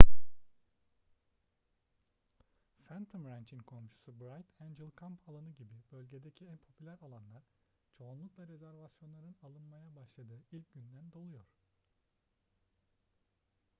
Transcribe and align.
phantom 2.85 3.23
ranch'in 3.31 3.59
komşusu 3.59 4.19
bright 4.19 4.49
angel 4.59 4.91
kamp 4.91 5.29
alanı 5.29 5.49
gibi 5.49 5.73
bölgedeki 5.91 6.45
en 6.45 6.57
popüler 6.57 6.97
alanlar 7.01 7.43
çoğunlukla 7.97 8.47
rezervasyonların 8.47 9.35
alınmaya 9.43 9.95
başladığı 9.95 10.43
ilk 10.51 10.73
günden 10.73 11.11
doluyor 11.13 11.45